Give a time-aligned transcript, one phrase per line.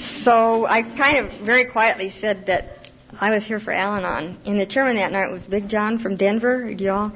[0.00, 4.38] So I kind of very quietly said that I was here for Al-Anon.
[4.46, 6.72] And the chairman that night was Big John from Denver.
[6.72, 7.12] Do y'all?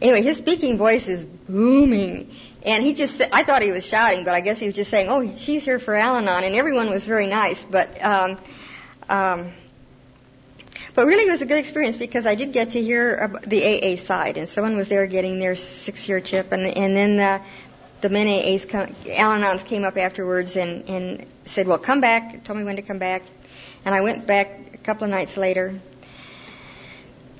[0.00, 2.30] Anyway, his speaking voice is booming.
[2.64, 5.08] And he just, I thought he was shouting, but I guess he was just saying,
[5.08, 6.44] oh, she's here for Al-Anon.
[6.44, 7.62] And everyone was very nice.
[7.62, 8.38] But, um,
[9.08, 9.52] um,
[10.94, 13.96] but really it was a good experience because I did get to hear the AA
[13.96, 14.36] side.
[14.36, 16.52] And someone was there getting their six year chip.
[16.52, 17.42] And, and then the,
[18.00, 22.58] the men AAs, come, Al-Anons came up afterwards and, and said, well, come back, told
[22.58, 23.22] me when to come back.
[23.84, 25.80] And I went back a couple of nights later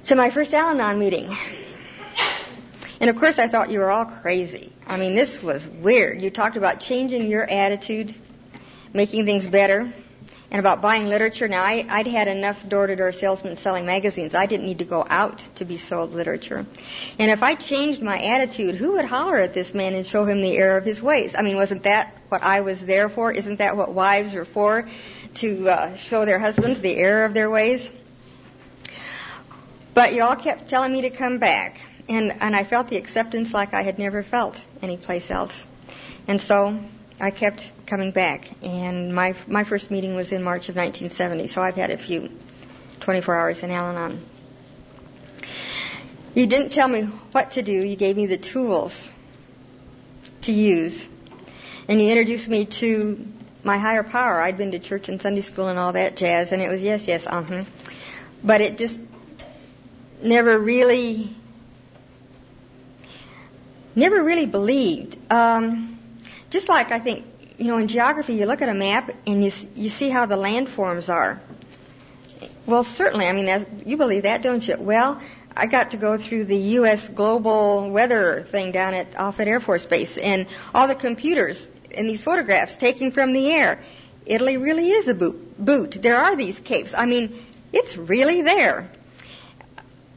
[0.05, 1.35] to my first Al-Anon meeting.
[3.01, 4.73] And of course I thought you were all crazy.
[4.87, 6.21] I mean, this was weird.
[6.21, 8.15] You talked about changing your attitude,
[8.93, 9.93] making things better,
[10.51, 11.47] and about buying literature.
[11.47, 14.35] Now, I, I'd had enough door-to-door salesmen selling magazines.
[14.35, 16.67] I didn't need to go out to be sold literature.
[17.19, 20.43] And if I changed my attitude, who would holler at this man and show him
[20.43, 21.35] the error of his ways?
[21.37, 23.31] I mean, wasn't that what I was there for?
[23.33, 24.89] Isn't that what wives are for?
[25.35, 27.89] To uh, show their husbands the error of their ways?
[29.95, 31.81] But you all kept telling me to come back.
[32.09, 35.65] And, and I felt the acceptance like I had never felt anyplace else.
[36.27, 36.81] And so
[37.21, 41.49] I kept coming back, and my my first meeting was in March of 1970.
[41.49, 42.31] So I've had a few
[43.01, 44.25] 24 hours in Al-Anon.
[46.35, 47.03] You didn't tell me
[47.33, 47.73] what to do.
[47.73, 49.11] You gave me the tools
[50.43, 51.05] to use,
[51.89, 53.27] and you introduced me to
[53.65, 54.41] my higher power.
[54.41, 57.09] I'd been to church and Sunday school and all that jazz, and it was yes,
[57.09, 57.65] yes, uh huh.
[58.45, 59.01] But it just
[60.23, 61.35] never really,
[63.97, 65.19] never really believed.
[65.33, 65.99] Um,
[66.51, 67.25] just like I think,
[67.61, 70.37] you know, in geography, you look at a map and you you see how the
[70.37, 71.41] landforms are.
[72.65, 74.77] Well, certainly, I mean, that's, you believe that, don't you?
[74.79, 75.21] Well,
[75.55, 77.09] I got to go through the U.S.
[77.09, 82.23] global weather thing down at Offutt Air Force Base, and all the computers and these
[82.23, 83.83] photographs taken from the air.
[84.25, 85.59] Italy really is a boot.
[85.59, 85.99] boot.
[86.01, 86.95] There are these capes.
[86.95, 88.91] I mean, it's really there.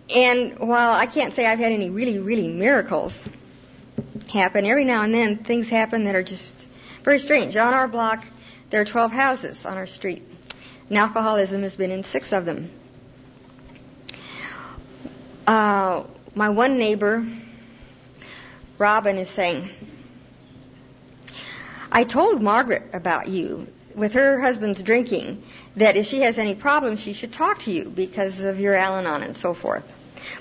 [0.10, 3.28] And while I can't say I've had any really, really miracles,
[4.32, 4.66] happen.
[4.66, 6.56] Every now and then, things happen that are just
[7.04, 7.56] very strange.
[7.58, 8.26] On our block,
[8.70, 10.24] there are 12 houses on our street.
[10.90, 12.70] And alcoholism has been in six of them.
[15.46, 16.04] Uh,
[16.36, 17.26] my one neighbor,
[18.78, 19.70] Robin, is saying,
[21.92, 25.44] I told Margaret about you with her husband's drinking
[25.76, 28.98] that if she has any problems, she should talk to you because of your Al
[28.98, 29.84] Anon and so forth.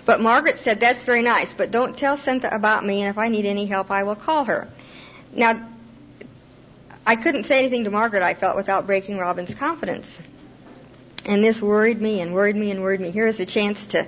[0.04, 3.28] But Margaret said, That's very nice, but don't tell Cynthia about me, and if I
[3.28, 4.68] need any help, I will call her.
[5.34, 5.68] Now,
[7.06, 10.20] I couldn't say anything to Margaret, I felt, without breaking Robin's confidence.
[11.24, 13.10] And this worried me and worried me and worried me.
[13.10, 14.06] Here's a chance to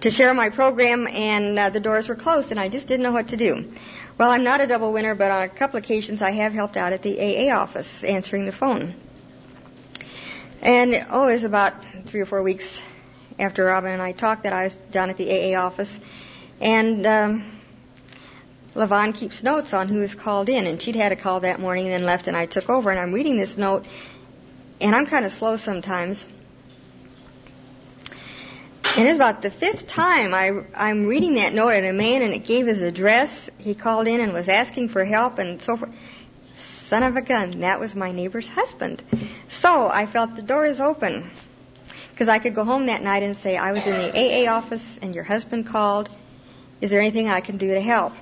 [0.00, 3.12] to share my program, and uh, the doors were closed, and I just didn't know
[3.12, 3.72] what to do.
[4.16, 6.92] Well, I'm not a double winner, but on a couple occasions I have helped out
[6.92, 8.94] at the AA office answering the phone.
[10.60, 11.74] And oh, it was about
[12.06, 12.80] three or four weeks
[13.38, 15.98] after Robin and I talked that I was down at the AA office,
[16.60, 17.57] and um,
[18.78, 21.86] Levon keeps notes on who is called in, and she'd had a call that morning
[21.86, 23.84] and then left, and I took over, and I'm reading this note,
[24.80, 26.24] and I'm kind of slow sometimes.
[28.96, 32.32] And it's about the fifth time I, I'm reading that note and a man, and
[32.32, 33.50] it gave his address.
[33.58, 35.92] He called in and was asking for help and so forth.
[36.54, 39.02] Son of a gun, that was my neighbor's husband.
[39.48, 41.28] So I felt the door is open
[42.12, 44.98] because I could go home that night and say, I was in the AA office
[45.02, 46.08] and your husband called.
[46.80, 48.14] Is there anything I can do to help?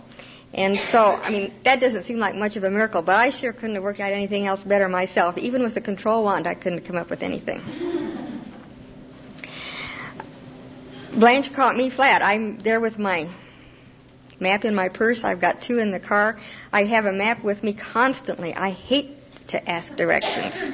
[0.55, 3.53] And so, I mean, that doesn't seem like much of a miracle, but I sure
[3.53, 5.37] couldn't have worked out anything else better myself.
[5.39, 7.61] Even with the control wand, I couldn't come up with anything.
[11.13, 12.23] Blanche caught me flat.
[12.23, 13.29] I'm there with my
[14.39, 15.25] map in my purse.
[15.25, 16.39] I've got two in the car.
[16.73, 18.55] I have a map with me constantly.
[18.55, 19.17] I hate
[19.49, 20.71] to ask directions.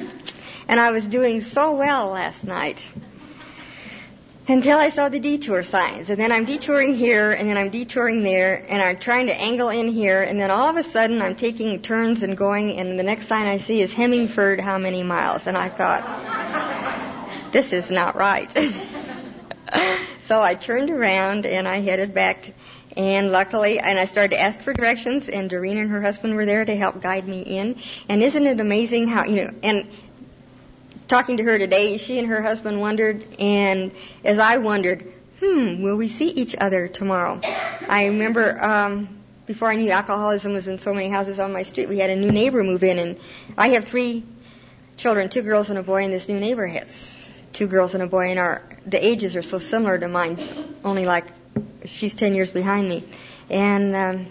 [0.67, 2.83] And I was doing so well last night
[4.47, 6.09] until I saw the detour signs.
[6.09, 9.69] And then I'm detouring here, and then I'm detouring there, and I'm trying to angle
[9.69, 13.03] in here, and then all of a sudden I'm taking turns and going, and the
[13.03, 15.47] next sign I see is Hemingford, how many miles?
[15.47, 18.51] And I thought, this is not right.
[20.23, 22.53] so I turned around and I headed back.
[22.95, 26.45] And luckily, and I started to ask for directions, and Doreen and her husband were
[26.45, 27.77] there to help guide me in.
[28.07, 29.87] And isn't it amazing how, you know, and
[31.07, 33.91] talking to her today, she and her husband wondered, and
[34.23, 37.39] as I wondered, hmm, will we see each other tomorrow?
[37.87, 41.89] I remember um, before I knew alcoholism was in so many houses on my street,
[41.89, 43.19] we had a new neighbor move in, and
[43.57, 44.23] I have three
[44.97, 48.07] children, two girls and a boy, and this new neighbor has two girls and a
[48.07, 50.37] boy, and our the ages are so similar to mine,
[50.83, 51.25] only like
[51.85, 53.03] she's ten years behind me,
[53.49, 53.95] and.
[53.95, 54.25] Um,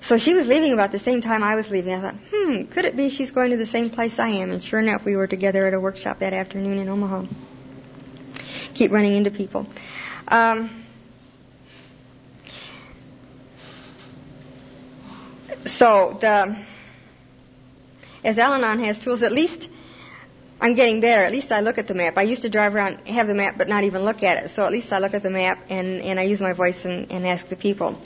[0.00, 1.94] So she was leaving about the same time I was leaving.
[1.94, 4.52] I thought, hmm, could it be she's going to the same place I am?
[4.52, 7.24] And sure enough, we were together at a workshop that afternoon in Omaha.
[8.74, 9.66] Keep running into people.
[10.28, 10.70] Um,
[15.64, 16.56] so the
[18.26, 19.70] as Al-Anon has tools, at least
[20.60, 21.22] I'm getting better.
[21.22, 22.18] At least I look at the map.
[22.18, 24.48] I used to drive around, have the map, but not even look at it.
[24.48, 27.12] So at least I look at the map and, and I use my voice and,
[27.12, 27.96] and ask the people.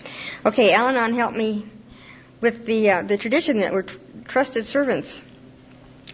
[0.44, 1.66] Okay, Al-Anon helped me
[2.40, 5.20] with the uh, the tradition that we're tr- trusted servants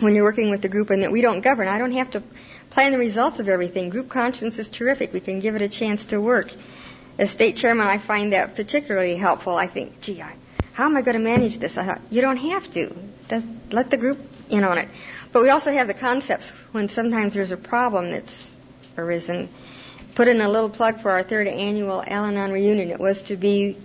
[0.01, 1.69] when you're working with the group and that we don't govern.
[1.69, 2.23] I don't have to
[2.71, 3.91] plan the results of everything.
[3.91, 5.13] Group conscience is terrific.
[5.13, 6.51] We can give it a chance to work.
[7.19, 9.57] As state chairman, I find that particularly helpful.
[9.57, 10.35] I think, gee, I,
[10.75, 11.79] how am I going to manage this?
[11.79, 12.95] I thought, you don't have to.
[13.71, 14.19] let the group
[14.51, 14.89] in on it.
[15.33, 18.51] But we also have the concepts when sometimes there's a problem that's
[18.99, 19.49] arisen.
[20.15, 22.91] Put in a little plug for our third annual Al-Anon reunion.
[22.91, 23.77] It was to be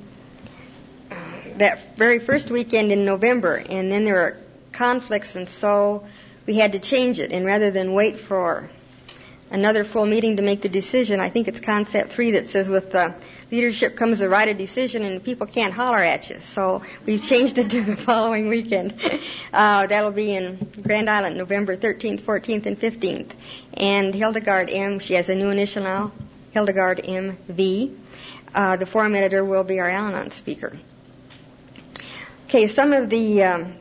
[1.61, 4.37] that very first weekend in November, and then there were
[4.71, 6.05] conflicts, and so
[6.45, 7.31] we had to change it.
[7.31, 8.69] And rather than wait for
[9.51, 11.19] another full meeting to make the decision.
[11.19, 13.13] I think it's concept three that says with the
[13.51, 16.39] leadership comes the right of decision and people can't holler at you.
[16.39, 18.95] So we've changed it to the following weekend.
[19.51, 23.31] Uh, that'll be in Grand Island, November 13th, 14th, and 15th.
[23.73, 26.13] And Hildegard M, she has a new initial now,
[26.51, 27.93] Hildegard M V.
[28.55, 30.77] Uh, the forum editor will be our Al-Anon speaker.
[32.51, 33.75] Okay, some of the um,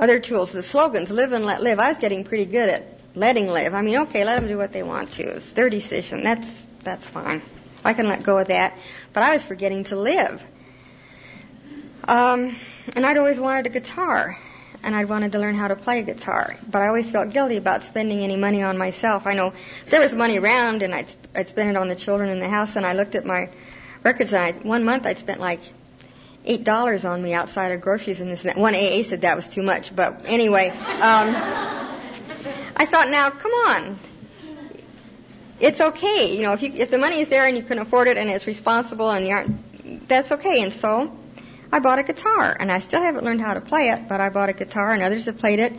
[0.00, 1.78] other tools, the slogans, live and let live.
[1.78, 3.74] I was getting pretty good at letting live.
[3.74, 5.36] I mean, okay, let them do what they want to.
[5.36, 6.24] It's their decision.
[6.24, 7.42] That's that's fine.
[7.84, 8.76] I can let go of that.
[9.12, 10.42] But I was forgetting to live.
[12.08, 12.56] Um,
[12.96, 14.36] and I'd always wanted a guitar,
[14.82, 16.56] and I'd wanted to learn how to play a guitar.
[16.68, 19.28] But I always felt guilty about spending any money on myself.
[19.28, 19.52] I know
[19.90, 22.74] there was money around, and I'd I'd spend it on the children in the house.
[22.74, 23.48] And I looked at my
[24.02, 25.60] records, and I, one month I'd spent like
[26.44, 28.58] eight dollars on me outside of groceries and this and that.
[28.58, 30.68] One AA said that was too much, but anyway.
[30.68, 31.34] Um,
[32.76, 33.98] I thought, now, come on.
[35.60, 36.36] It's okay.
[36.36, 38.28] You know, if you, if the money is there and you can afford it and
[38.28, 40.62] it's responsible and you aren't, that's okay.
[40.62, 41.16] And so,
[41.72, 44.28] I bought a guitar and I still haven't learned how to play it, but I
[44.28, 45.72] bought a guitar and others have played it.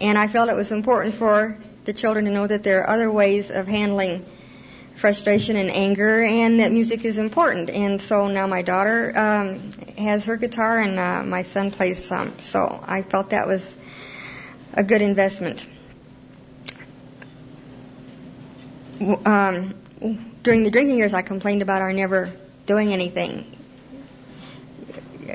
[0.00, 3.10] And I felt it was important for the children to know that there are other
[3.10, 4.24] ways of handling
[5.00, 7.70] frustration and anger and that music is important.
[7.70, 12.38] And so now my daughter um, has her guitar and uh, my son plays some.
[12.40, 13.74] So I felt that was
[14.74, 15.66] a good investment.
[19.00, 19.74] um,
[20.42, 22.30] during the drinking years, I complained about our never
[22.66, 23.56] doing anything.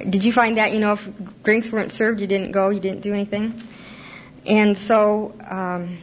[0.10, 1.08] Did you find that, you know, if
[1.44, 3.62] drinks weren't served, you didn't go, you didn't do anything?
[4.46, 5.98] And so, um,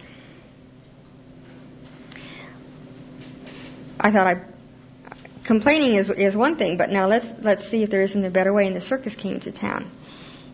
[4.03, 4.43] I thought I,
[5.45, 8.53] complaining is, is one thing, but now let's, let's see if there isn't a better
[8.53, 9.89] way, and the circus came to town.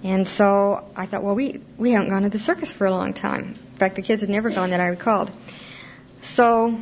[0.04, 3.14] And so I thought, well, we, we haven't gone to the circus for a long
[3.14, 3.56] time.
[3.72, 5.30] In fact, the kids had never gone that I recalled.
[6.20, 6.78] So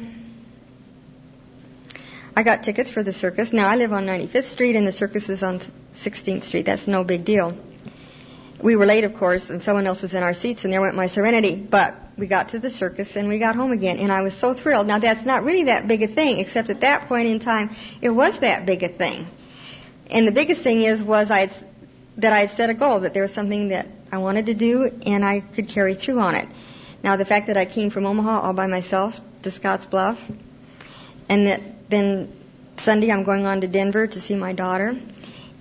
[2.36, 3.52] I got tickets for the circus.
[3.52, 5.60] Now I live on 95th Street and the circus is on
[5.94, 6.66] 16th Street.
[6.66, 7.56] That's no big deal.
[8.62, 10.94] We were late, of course, and someone else was in our seats, and there went
[10.94, 11.56] my serenity.
[11.56, 14.54] But we got to the circus and we got home again, and I was so
[14.54, 14.86] thrilled.
[14.86, 17.70] Now that's not really that big a thing, except at that point in time,
[18.00, 19.26] it was that big a thing.
[20.10, 21.50] And the biggest thing is was I
[22.16, 24.90] that I had set a goal that there was something that I wanted to do,
[25.04, 26.48] and I could carry through on it.
[27.02, 30.18] Now the fact that I came from Omaha all by myself to Scottsbluff,
[31.28, 32.32] and that then
[32.78, 34.96] Sunday I'm going on to Denver to see my daughter.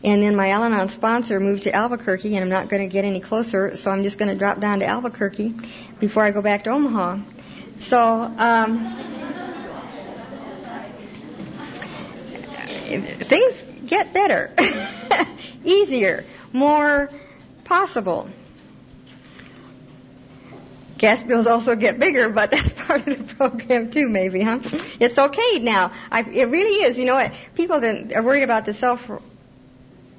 [0.05, 3.19] And then my Al-Anon sponsor moved to Albuquerque, and I'm not going to get any
[3.19, 5.55] closer, so I'm just going to drop down to Albuquerque
[6.00, 7.17] before I go back to Omaha.
[7.79, 8.00] So,
[8.38, 8.95] um,
[12.85, 14.53] things get better,
[15.65, 17.09] easier, more
[17.63, 18.29] possible.
[21.00, 24.59] Gas bills also get bigger, but that's part of the program too, maybe, huh?
[25.00, 25.91] It's okay now.
[26.12, 26.95] I, it really is.
[26.95, 27.33] You know what?
[27.55, 29.09] People that are worried about the self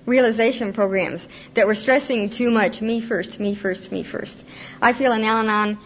[0.07, 2.81] realization programs that we're stressing too much.
[2.81, 4.45] Me first, me first, me first.
[4.81, 5.79] I feel in Al-Anon,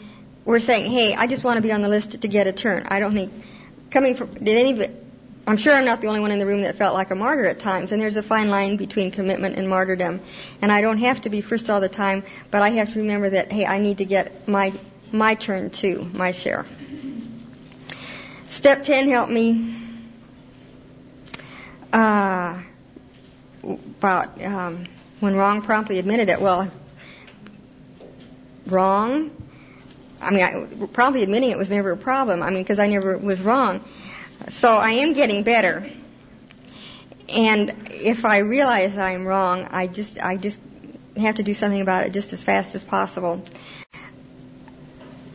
[0.45, 2.87] we're saying, hey, I just want to be on the list to get a turn.
[2.89, 3.33] I don't think
[3.91, 4.89] coming from did any
[5.47, 7.47] I'm sure I'm not the only one in the room that felt like a martyr
[7.47, 10.21] at times, and there's a fine line between commitment and martyrdom.
[10.62, 13.31] And I don't have to be first all the time, but I have to remember
[13.31, 14.73] that, hey, I need to get my
[15.12, 16.67] my turn too, my share.
[18.49, 19.77] Step 10 helped me
[21.93, 22.61] uh,
[23.62, 24.87] about um,
[25.21, 26.40] when wrong promptly admitted it.
[26.40, 26.71] Well,
[28.67, 29.31] wrong.
[30.21, 32.43] I mean, I, promptly admitting it was never a problem.
[32.43, 33.83] I mean, because I never was wrong.
[34.49, 35.90] So I am getting better.
[37.29, 40.59] and if I realize I'm wrong, I just I just
[41.17, 43.43] have to do something about it just as fast as possible.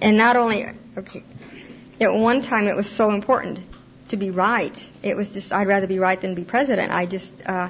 [0.01, 0.65] And not only
[0.97, 1.23] okay,
[2.01, 3.59] at one time it was so important
[4.09, 4.91] to be right.
[5.03, 6.91] It was just I'd rather be right than be president.
[6.91, 7.69] I just uh,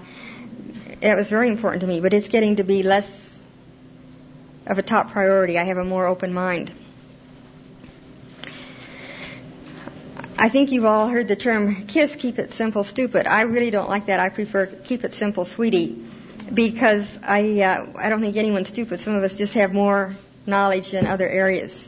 [1.06, 3.40] it was very important to me, but it's getting to be less
[4.66, 5.60] of a top priority.
[5.60, 6.72] I have a more open mind.
[10.38, 13.26] I think you've all heard the term kiss, keep it simple, stupid.
[13.26, 14.20] I really don't like that.
[14.20, 16.04] I prefer keep it simple, sweetie,
[16.54, 19.00] because I uh, I don't think anyone's stupid.
[19.00, 20.14] Some of us just have more
[20.46, 21.88] knowledge in other areas.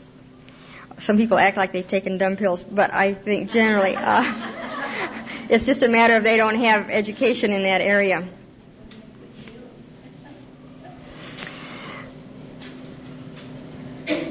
[0.98, 4.24] Some people act like they've taken dumb pills, but I think generally uh,
[5.50, 8.26] it's just a matter of they don't have education in that area.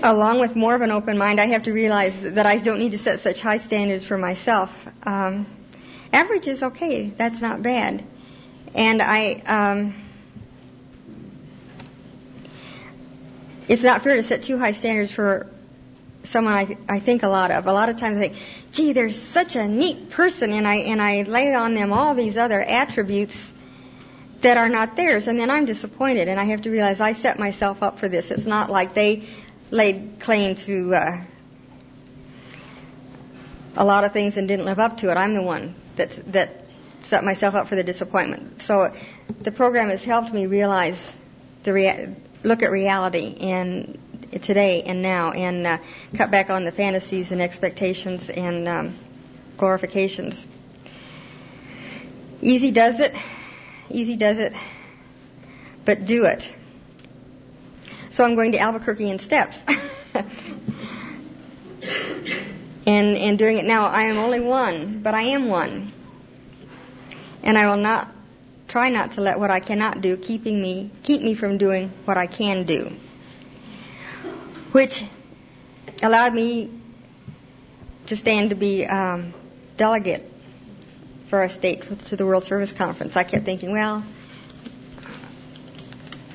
[0.07, 2.93] Along with more of an open mind, I have to realize that I don't need
[2.93, 4.87] to set such high standards for myself.
[5.03, 5.45] Um,
[6.13, 7.07] average is okay.
[7.07, 8.03] That's not bad.
[8.73, 9.95] And I, um,
[13.67, 15.47] it's not fair to set too high standards for
[16.23, 17.67] someone I, I think a lot of.
[17.67, 18.35] A lot of times I think,
[18.71, 22.37] gee, they're such a neat person, and I and I lay on them all these
[22.37, 23.53] other attributes
[24.41, 27.39] that are not theirs, and then I'm disappointed, and I have to realize I set
[27.39, 28.29] myself up for this.
[28.29, 29.23] It's not like they
[29.71, 31.21] laid claim to uh,
[33.75, 35.17] a lot of things and didn't live up to it.
[35.17, 36.65] I'm the one that that
[37.01, 38.61] set myself up for the disappointment.
[38.61, 38.93] So
[39.39, 41.15] the program has helped me realize
[41.63, 43.97] the rea- look at reality and
[44.41, 45.77] today and now and uh,
[46.15, 48.95] cut back on the fantasies and expectations and um,
[49.57, 50.45] glorifications.
[52.41, 53.15] Easy does it.
[53.89, 54.53] Easy does it.
[55.85, 56.53] But do it.
[58.11, 59.61] So I'm going to Albuquerque in steps.
[62.87, 65.91] and, and doing it now, I am only one, but I am one.
[67.43, 68.09] And I will not
[68.67, 72.17] try not to let what I cannot do keeping me keep me from doing what
[72.17, 72.91] I can do.
[74.71, 75.05] Which
[76.03, 76.69] allowed me
[78.07, 79.33] to stand to be um,
[79.77, 80.29] delegate
[81.29, 83.15] for our state to the World Service Conference.
[83.15, 84.03] I kept thinking, well,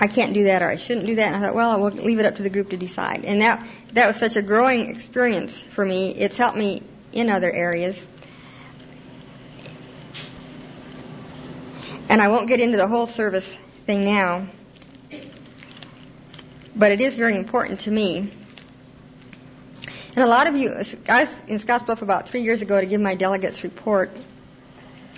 [0.02, 1.28] I can't do that or I shouldn't do that.
[1.28, 3.24] And I thought, well, I will leave it up to the group to decide.
[3.24, 6.10] And that that was such a growing experience for me.
[6.10, 6.82] It's helped me
[7.12, 8.04] in other areas.
[12.08, 13.56] And I won't get into the whole service
[13.86, 14.48] thing now,
[16.74, 18.28] but it is very important to me.
[20.16, 20.72] And a lot of you,
[21.08, 24.10] I was in Scottsbluff about three years ago to give my delegates report.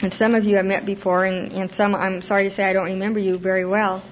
[0.03, 2.75] And some of you I've met before, and, and some I'm sorry to say I
[2.75, 4.03] don't remember you very well.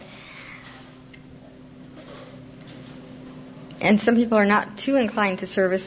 [3.82, 5.86] And some people are not too inclined to service,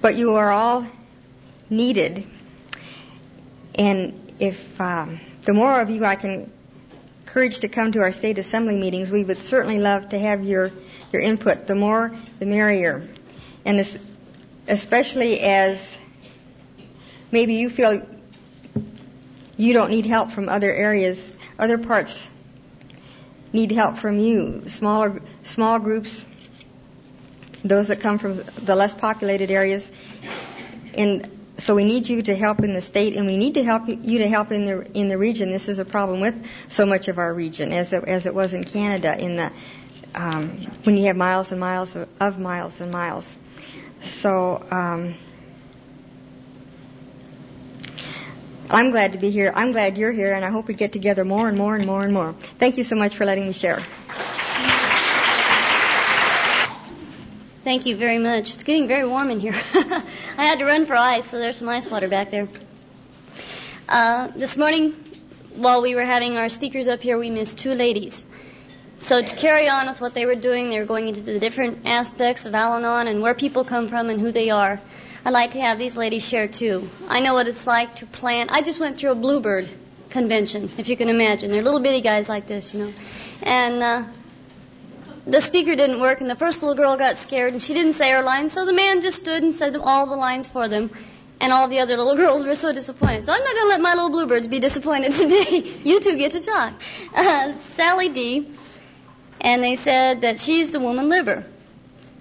[0.00, 0.86] but you are all
[1.70, 2.26] needed.
[3.76, 6.50] And if um, the more of you I can
[7.20, 10.72] encourage to come to our state assembly meetings, we would certainly love to have your
[11.12, 11.68] your input.
[11.68, 13.06] The more, the merrier.
[13.64, 13.86] And
[14.66, 15.96] especially as
[17.30, 18.04] maybe you feel
[19.56, 22.18] you don't need help from other areas, other parts
[23.56, 24.62] need help from you.
[24.68, 26.24] Smaller, small groups,
[27.64, 29.90] those that come from the less populated areas.
[30.94, 33.88] And so we need you to help in the state, and we need to help
[33.88, 35.50] you to help in the in the region.
[35.50, 36.34] This is a problem with
[36.68, 39.52] so much of our region, as it, as it was in Canada, in the
[40.14, 43.36] um, when you have miles and miles of, of miles and miles.
[44.02, 44.64] So.
[44.70, 45.14] Um,
[48.68, 49.52] I'm glad to be here.
[49.54, 52.02] I'm glad you're here, and I hope we get together more and more and more
[52.02, 52.32] and more.
[52.58, 53.80] Thank you so much for letting me share.
[57.62, 58.54] Thank you very much.
[58.54, 59.54] It's getting very warm in here.
[59.74, 62.48] I had to run for ice, so there's some ice water back there.
[63.88, 64.94] Uh, this morning,
[65.54, 68.26] while we were having our speakers up here, we missed two ladies.
[68.98, 71.86] So to carry on with what they were doing, they were going into the different
[71.86, 74.80] aspects of Al-Anon and where people come from and who they are.
[75.26, 76.88] I'd like to have these ladies share too.
[77.08, 78.52] I know what it's like to plant.
[78.52, 79.68] I just went through a bluebird
[80.08, 81.50] convention, if you can imagine.
[81.50, 82.92] They're little bitty guys like this, you know.
[83.42, 84.04] And uh,
[85.26, 88.12] the speaker didn't work, and the first little girl got scared, and she didn't say
[88.12, 90.92] her lines, so the man just stood and said all the lines for them.
[91.40, 93.24] And all the other little girls were so disappointed.
[93.24, 95.58] So I'm not going to let my little bluebirds be disappointed today.
[95.82, 96.74] you two get to talk.
[97.12, 98.48] Uh, Sally D.
[99.40, 101.44] And they said that she's the woman liver.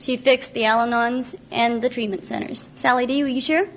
[0.05, 2.69] She fixed the Al-Anons and the treatment centers.
[2.75, 3.67] Sally D., will you share?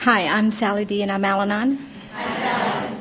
[0.00, 1.78] Hi, I'm Sally D., and I'm Al-Anon.
[2.12, 2.98] Hi, Sally.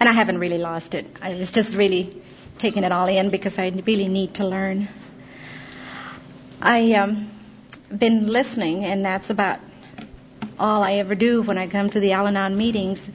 [0.00, 1.06] And I haven't really lost it.
[1.22, 2.20] I was just really
[2.58, 4.88] taking it all in because I really need to learn.
[6.60, 7.30] I um
[7.96, 9.60] been listening, and that's about
[10.58, 13.08] all I ever do when I come to the Al Anon meetings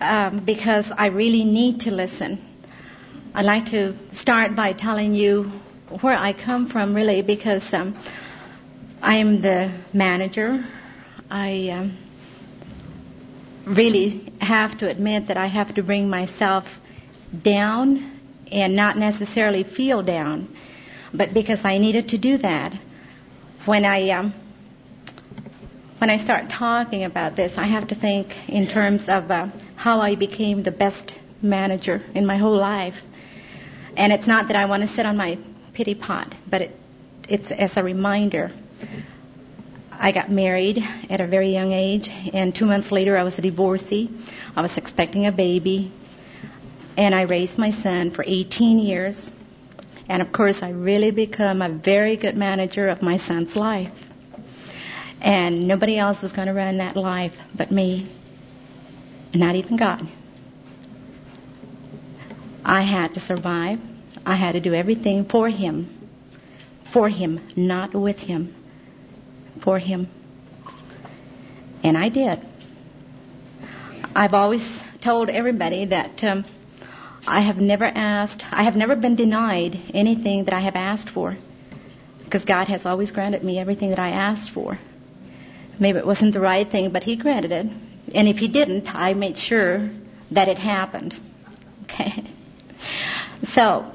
[0.00, 2.47] um, because I really need to listen.
[3.38, 5.44] I'd like to start by telling you
[6.00, 7.94] where I come from, really, because um,
[9.00, 10.66] I'm the manager.
[11.30, 11.96] I um,
[13.64, 16.80] really have to admit that I have to bring myself
[17.40, 18.02] down
[18.50, 20.52] and not necessarily feel down,
[21.14, 22.76] but because I needed to do that.
[23.66, 24.34] When I um,
[25.98, 30.00] when I start talking about this, I have to think in terms of uh, how
[30.00, 33.00] I became the best manager in my whole life.
[33.98, 35.38] And it's not that I want to sit on my
[35.72, 36.78] pity pot, but it,
[37.28, 38.52] it's as a reminder.
[39.90, 43.42] I got married at a very young age, and two months later I was a
[43.42, 44.08] divorcee.
[44.54, 45.90] I was expecting a baby,
[46.96, 49.32] and I raised my son for 18 years.
[50.08, 54.08] And of course, I really become a very good manager of my son's life.
[55.20, 58.06] And nobody else was going to run that life but me,
[59.34, 60.06] not even God.
[62.68, 63.80] I had to survive.
[64.26, 65.88] I had to do everything for Him.
[66.90, 68.54] For Him, not with Him.
[69.60, 70.06] For Him.
[71.82, 72.38] And I did.
[74.14, 76.44] I've always told everybody that um,
[77.26, 81.38] I have never asked, I have never been denied anything that I have asked for.
[82.24, 84.78] Because God has always granted me everything that I asked for.
[85.78, 87.66] Maybe it wasn't the right thing, but He granted it.
[88.14, 89.88] And if He didn't, I made sure
[90.32, 91.14] that it happened.
[91.90, 92.27] Okay?
[93.48, 93.90] So,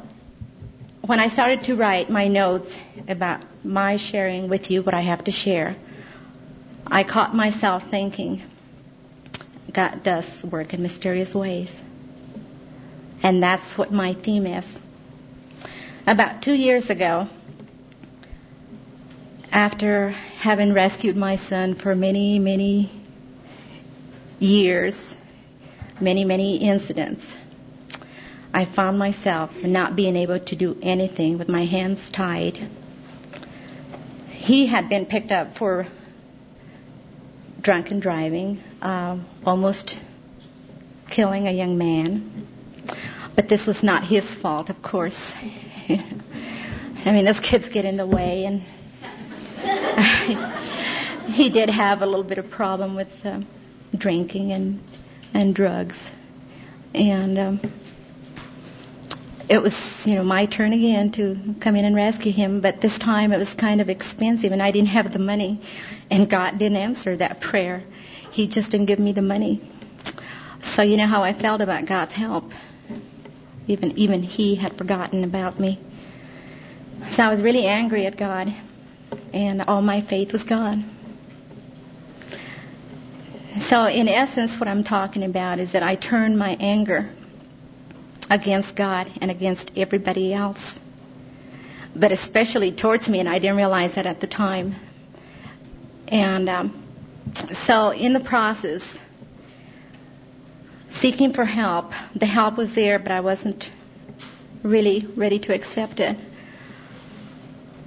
[1.01, 5.25] when I started to write my notes about my sharing with you what I have
[5.25, 5.75] to share,
[6.87, 8.41] I caught myself thinking,
[9.71, 11.81] God does work in mysterious ways.
[13.21, 14.79] And that's what my theme is.
[16.07, 17.27] About two years ago,
[19.51, 22.89] after having rescued my son for many, many
[24.39, 25.15] years,
[26.01, 27.35] many, many incidents,
[28.53, 32.59] I found myself not being able to do anything with my hands tied.
[34.29, 35.87] He had been picked up for
[37.59, 39.99] drunken driving, uh, almost
[41.09, 42.47] killing a young man.
[43.35, 45.33] But this was not his fault, of course.
[45.89, 48.61] I mean, those kids get in the way, and
[51.33, 53.39] he did have a little bit of problem with uh,
[53.97, 54.79] drinking and
[55.33, 56.09] and drugs,
[56.93, 57.59] and um,
[59.49, 62.61] it was you know my turn again to come in and rescue him.
[62.61, 65.59] But this time it was kind of expensive, and I didn't have the money,
[66.09, 67.83] and God didn't answer that prayer.
[68.31, 69.61] He just didn't give me the money.
[70.61, 72.51] So you know how I felt about God's help.
[73.67, 75.79] Even even He had forgotten about me.
[77.09, 78.53] So I was really angry at God
[79.33, 80.85] and all my faith was gone.
[83.59, 87.09] So, in essence, what I'm talking about is that I turned my anger
[88.33, 90.79] against God and against everybody else,
[91.95, 94.75] but especially towards me, and I didn't realize that at the time.
[96.07, 96.83] And um,
[97.53, 98.99] so, in the process,
[100.89, 103.71] seeking for help, the help was there, but I wasn't
[104.63, 106.17] really ready to accept it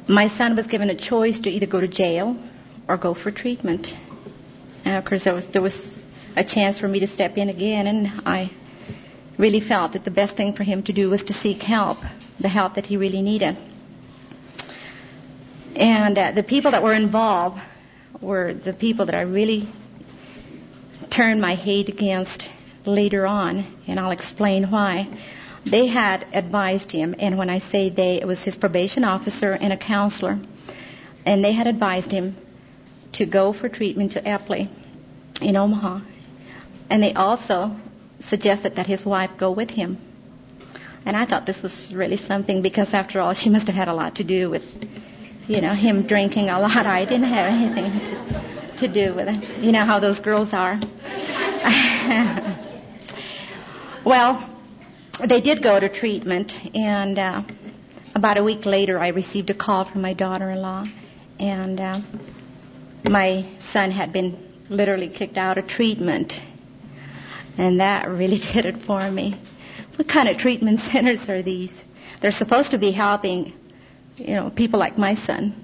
[0.08, 2.36] my son was given a choice to either go to jail
[2.88, 3.94] or go for treatment.
[4.84, 6.02] And of course, there was, there was
[6.36, 8.50] a chance for me to step in again, and I
[9.38, 11.98] really felt that the best thing for him to do was to seek help,
[12.40, 13.56] the help that he really needed.
[15.74, 17.60] And uh, the people that were involved
[18.20, 19.68] were the people that I really
[21.10, 22.48] turned my hate against
[22.86, 25.08] later on, and I'll explain why
[25.66, 29.72] they had advised him, and when I say they, it was his probation officer and
[29.72, 30.38] a counselor,
[31.24, 32.36] and they had advised him
[33.12, 34.68] to go for treatment to Eppley
[35.40, 36.00] in Omaha.
[36.88, 37.76] And they also
[38.20, 39.98] suggested that his wife go with him.
[41.04, 43.94] And I thought this was really something because after all, she must have had a
[43.94, 44.66] lot to do with,
[45.46, 46.74] you know, him drinking a lot.
[46.86, 49.62] I didn't have anything to, to do with it.
[49.62, 50.80] You know how those girls are.
[54.04, 54.48] well,
[55.20, 57.42] they did go to treatment, and uh,
[58.14, 60.86] about a week later, I received a call from my daughter-in-law,
[61.38, 62.00] and uh,
[63.08, 64.36] my son had been
[64.68, 66.40] literally kicked out of treatment,
[67.58, 69.36] and that really did it for me.
[69.96, 71.84] What kind of treatment centers are these?
[72.20, 73.52] They're supposed to be helping,
[74.16, 75.54] you know, people like my son.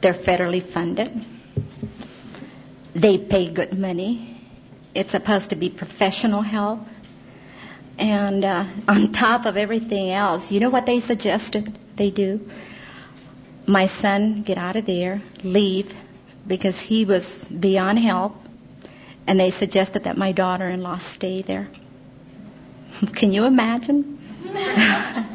[0.00, 1.24] They're federally funded.
[2.94, 4.40] They pay good money.
[4.94, 6.80] It's supposed to be professional help.
[7.98, 12.48] And uh, on top of everything else, you know what they suggested they do?
[13.66, 15.92] My son, get out of there, leave,
[16.46, 18.34] because he was beyond help,
[19.28, 21.68] and they suggested that my daughter-in-law stay there.
[23.14, 24.18] Can you imagine?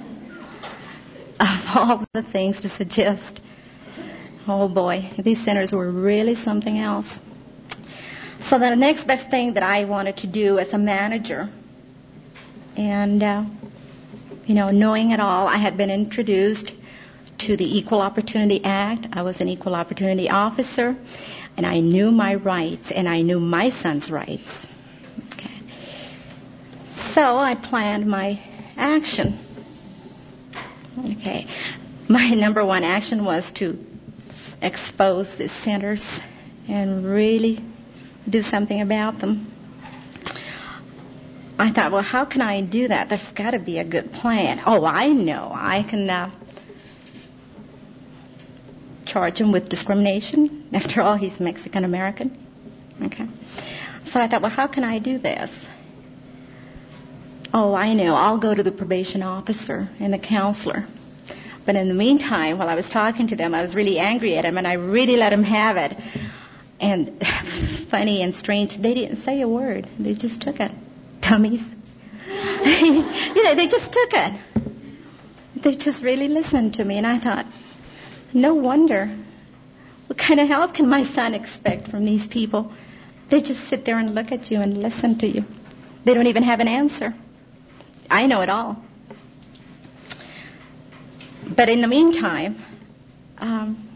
[1.40, 3.40] of all the things to suggest.
[4.48, 7.22] Oh boy, these centers were really something else.
[8.40, 11.50] So the next best thing that I wanted to do as a manager,
[12.76, 13.44] and uh,
[14.48, 16.74] you know, knowing it all, I had been introduced
[17.40, 19.08] to the Equal Opportunity Act.
[19.14, 20.96] I was an equal opportunity officer,
[21.58, 24.68] and I knew my rights, and I knew my son's rights.
[25.34, 25.52] Okay.
[26.94, 28.40] So I planned my
[28.78, 29.38] action.
[30.98, 31.48] Okay.
[32.08, 33.84] My number one action was to
[34.62, 36.22] expose the centers
[36.68, 37.60] and really
[38.28, 39.52] do something about them.
[41.60, 43.10] I thought, well, how can I do that?
[43.10, 44.62] There's got to be a good plan.
[44.66, 45.52] Oh, I know.
[45.54, 46.32] I can uh,
[49.14, 50.68] charge him with discrimination.
[50.74, 52.36] After all, he's Mexican American.
[53.04, 53.28] Okay.
[54.06, 55.70] So I thought, well, how can I do this?
[57.54, 58.16] Oh, I know.
[58.16, 60.86] I'll go to the probation officer and the counselor.
[61.66, 64.46] But in the meantime, while I was talking to them, I was really angry at
[64.46, 65.98] him and I really let him have it.
[66.80, 67.26] And
[67.90, 69.88] funny and strange, they didn't say a word.
[70.00, 70.72] They just took it.
[71.22, 71.76] Dummies.
[72.28, 74.34] you know, they just took it.
[75.56, 77.46] They just really listened to me and I thought,
[78.34, 79.10] no wonder.
[80.08, 82.72] What kind of help can my son expect from these people?
[83.30, 85.46] They just sit there and look at you and listen to you.
[86.04, 87.14] They don't even have an answer.
[88.10, 88.84] I know it all.
[91.48, 92.64] But in the meantime,
[93.38, 93.90] um,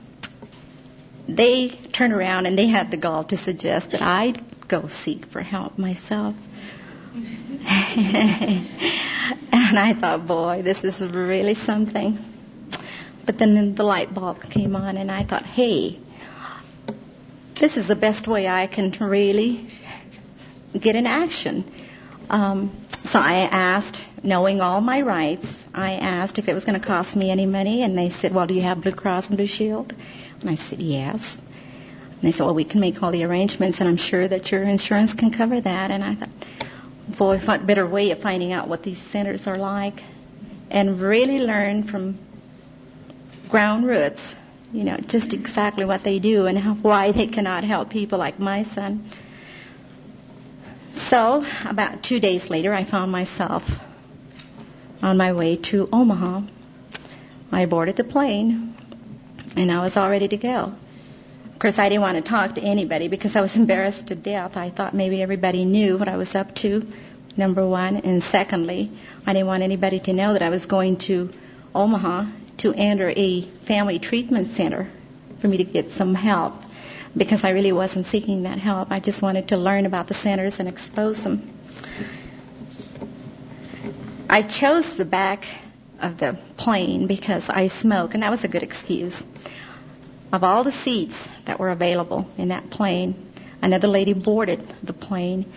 [1.28, 4.34] they turned around and they had the gall to suggest that I
[4.67, 6.36] go seek for help myself.
[7.13, 8.67] and
[9.52, 12.37] I thought, boy, this is really something.
[13.28, 16.00] But then the light bulb came on and I thought, hey,
[17.56, 19.68] this is the best way I can really
[20.80, 21.70] get in action.
[22.30, 26.86] Um, so I asked, knowing all my rights, I asked if it was going to
[26.86, 29.46] cost me any money, and they said, "Well, do you have Blue Cross and Blue
[29.46, 29.94] Shield?"
[30.42, 31.42] And I said, "Yes."
[32.12, 34.63] And they said, "Well, we can make all the arrangements, and I'm sure that your
[34.63, 36.30] insurance can cover that." And I thought,
[37.18, 40.02] "Boy, what better way of finding out what these centers are like,
[40.70, 42.18] and really learn from
[43.50, 44.36] ground roots,
[44.72, 48.40] you know, just exactly what they do and how, why they cannot help people like
[48.40, 49.06] my son."
[50.92, 53.80] So, about two days later, I found myself
[55.02, 56.42] on my way to Omaha.
[57.52, 58.76] I boarded the plane,
[59.56, 60.74] and I was all ready to go.
[61.46, 64.58] Of course, I didn't want to talk to anybody because I was embarrassed to death.
[64.58, 66.86] I thought maybe everybody knew what I was up to,
[67.36, 67.98] number one.
[67.98, 68.92] And secondly,
[69.26, 71.32] I didn't want anybody to know that I was going to
[71.74, 72.26] Omaha
[72.58, 74.89] to enter a family treatment center
[75.39, 76.54] for me to get some help
[77.15, 78.91] because I really wasn't seeking that help.
[78.91, 81.52] I just wanted to learn about the centers and expose them.
[84.30, 85.46] I chose the back
[86.02, 89.26] of the plane because I smoke, and that was a good excuse.
[90.32, 93.15] Of all the seats that were available in that plane,
[93.62, 95.52] another lady boarded the plane,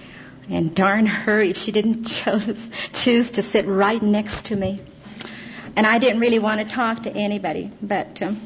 [0.48, 2.04] and darn her if she didn't
[2.92, 4.80] choose, to sit right next to me.
[5.76, 8.40] And I didn't really want to talk to anybody, but um,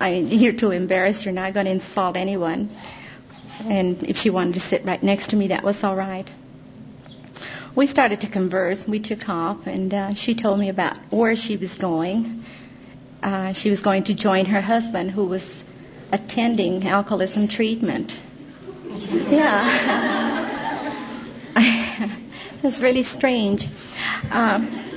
[0.00, 1.24] I mean, you're too embarrassed.
[1.24, 2.70] You're not going to insult anyone.
[3.64, 6.30] And if she wanted to sit right next to me, that was all right.
[7.74, 8.86] We started to converse.
[8.86, 12.44] We took off, and uh, she told me about where she was going.
[13.22, 15.64] Uh, she was going to join her husband, who was
[16.12, 18.18] attending alcoholism treatment.
[19.30, 20.14] Yeah.
[22.62, 23.68] was really strange.
[24.30, 24.87] Um,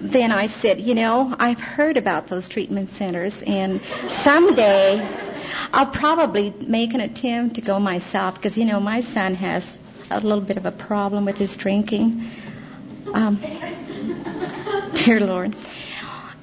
[0.00, 3.80] then I said, you know, I've heard about those treatment centers, and
[4.22, 5.06] someday
[5.72, 9.78] I'll probably make an attempt to go myself because, you know, my son has
[10.10, 12.30] a little bit of a problem with his drinking.
[13.12, 13.40] Um,
[14.94, 15.56] dear Lord.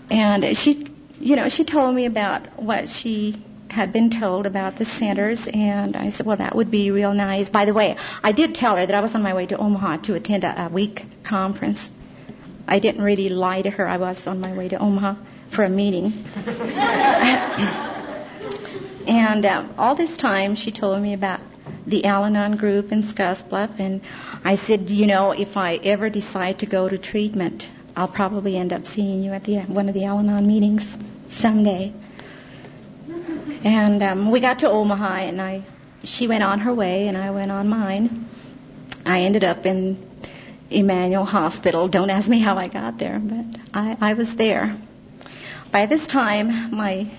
[0.09, 0.87] And she,
[1.19, 5.95] you know, she told me about what she had been told about the centers, and
[5.95, 7.49] I said, well, that would be real nice.
[7.49, 9.97] By the way, I did tell her that I was on my way to Omaha
[9.97, 11.91] to attend a, a week conference.
[12.67, 13.88] I didn't really lie to her.
[13.88, 15.15] I was on my way to Omaha
[15.49, 16.25] for a meeting.
[19.08, 21.41] and uh, all this time, she told me about
[21.86, 24.01] the Al Anon group in Scottsbluff, and
[24.43, 28.73] I said, you know, if I ever decide to go to treatment, I'll probably end
[28.73, 30.97] up seeing you at the one of the Al Anon meetings
[31.30, 31.93] someday.
[33.63, 35.63] And um, we got to Omaha, and I,
[36.04, 38.28] she went on her way, and I went on mine.
[39.06, 40.14] I ended up in
[40.69, 41.88] Immanuel Hospital.
[41.88, 44.75] Don't ask me how I got there, but I, I was there.
[45.71, 47.10] By this time, my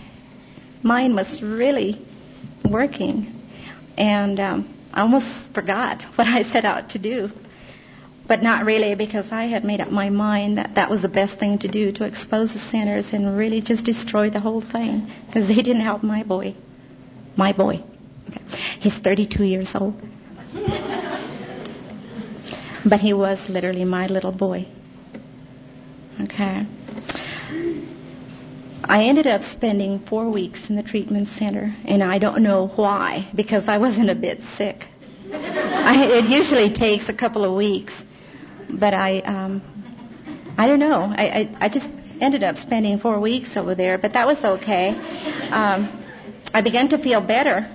[0.83, 2.01] mind was really
[2.65, 3.49] working,
[3.97, 7.31] and um, I almost forgot what I set out to do.
[8.27, 11.39] But not really, because I had made up my mind that that was the best
[11.39, 15.47] thing to do to expose the sinners and really just destroy the whole thing, because
[15.47, 16.55] they didn't help my boy.
[17.37, 17.85] My boy.
[18.29, 18.43] Okay.
[18.81, 20.01] He's 32 years old.
[22.87, 24.67] But he was literally my little boy.
[26.23, 26.65] Okay.
[28.85, 33.27] I ended up spending four weeks in the treatment center, and I don't know why,
[33.35, 34.87] because I wasn't a bit sick.
[35.33, 38.05] I, it usually takes a couple of weeks,
[38.71, 39.63] but I, um,
[40.57, 41.13] I don't know.
[41.17, 44.91] I, I, I just ended up spending four weeks over there, but that was okay.
[45.51, 45.89] Um,
[46.55, 47.69] I began to feel better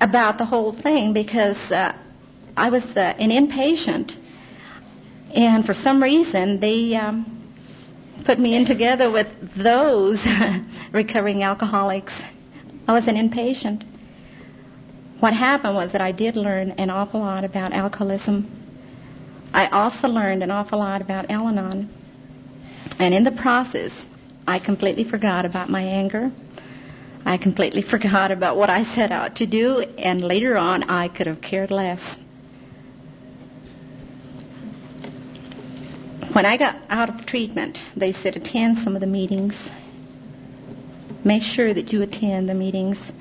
[0.00, 1.92] about the whole thing because uh,
[2.58, 4.14] I was uh, an inpatient,
[5.34, 6.96] and for some reason they.
[6.96, 7.34] Um,
[8.24, 10.26] put me in together with those
[10.92, 12.22] recovering alcoholics.
[12.86, 13.84] I was an inpatient.
[15.18, 18.50] What happened was that I did learn an awful lot about alcoholism.
[19.54, 21.88] I also learned an awful lot about Al Anon.
[22.98, 24.06] And in the process,
[24.46, 26.30] I completely forgot about my anger.
[27.24, 31.28] I completely forgot about what I set out to do, and later on, I could
[31.28, 32.20] have cared less.
[36.32, 39.70] When I got out of treatment, they said attend some of the meetings.
[41.24, 43.12] Make sure that you attend the meetings.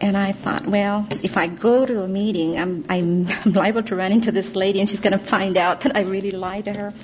[0.00, 3.96] And I thought, well, if I go to a meeting, I'm, I'm, I'm liable to
[3.96, 6.72] run into this lady and she's going to find out that I really lied to
[6.72, 6.94] her.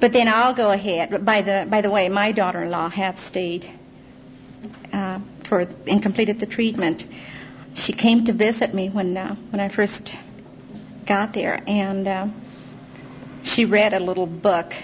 [0.00, 1.10] But then I'll go ahead.
[1.10, 3.70] But by the by the way, my daughter-in-law had stayed
[4.92, 7.04] uh, for and completed the treatment.
[7.74, 10.18] She came to visit me when uh, when I first
[11.06, 12.26] got there, and uh,
[13.44, 14.74] she read a little book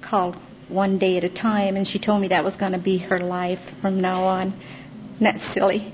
[0.00, 0.36] called
[0.68, 3.18] One Day at a Time, and she told me that was going to be her
[3.18, 4.54] life from now on.
[5.14, 5.92] Isn't that silly?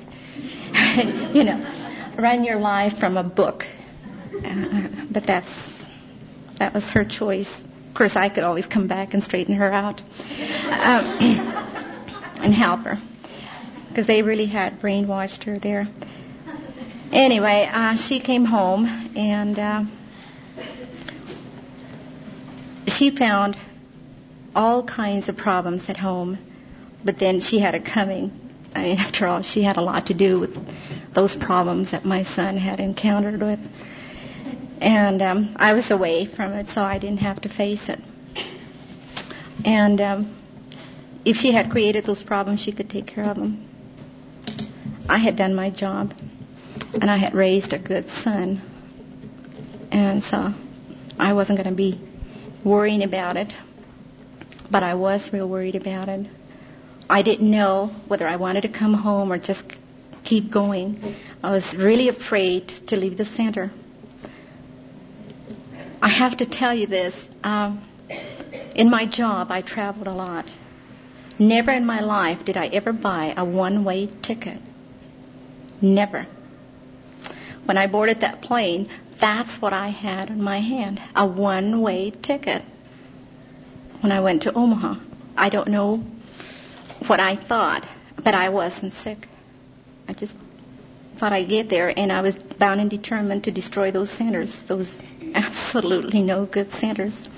[1.33, 1.65] you know,
[2.17, 3.67] run your life from a book.
[4.45, 5.89] Uh, but that's
[6.59, 7.63] that was her choice.
[7.63, 11.05] Of course, I could always come back and straighten her out um,
[12.41, 12.99] and help her
[13.89, 15.87] because they really had brainwashed her there.
[17.13, 19.59] Anyway, uh, she came home and.
[19.59, 19.85] Uh,
[22.87, 23.57] she found
[24.55, 26.39] all kinds of problems at home,
[27.05, 28.33] but then she had it coming.
[28.75, 32.23] I mean, after all, she had a lot to do with those problems that my
[32.23, 33.61] son had encountered with.
[34.81, 38.01] And um, I was away from it, so I didn't have to face it.
[39.65, 40.35] And um,
[41.25, 43.67] if she had created those problems, she could take care of them.
[45.09, 46.13] I had done my job,
[46.93, 48.61] and I had raised a good son.
[49.91, 50.53] And so
[51.19, 51.99] I wasn't going to be
[52.65, 53.55] worrying about it,
[54.71, 56.27] but I was real worried about it.
[57.09, 59.65] I didn't know whether I wanted to come home or just
[60.25, 61.15] keep going.
[61.43, 63.71] I was really afraid to leave the center.
[66.01, 67.29] I have to tell you this.
[67.43, 67.83] Um,
[68.75, 70.51] in my job, I traveled a lot.
[71.39, 74.61] Never in my life did I ever buy a one-way ticket.
[75.81, 76.27] Never.
[77.65, 82.11] When I boarded that plane, that's what I had in my hand a one way
[82.11, 82.63] ticket
[84.01, 84.97] when I went to Omaha.
[85.37, 86.05] I don't know
[87.07, 87.87] what I thought,
[88.23, 89.29] but I wasn't sick.
[90.09, 90.35] I just
[91.17, 95.03] thought I'd get there, and I was bound and determined to destroy those centers, those
[95.35, 97.29] absolutely no good centers.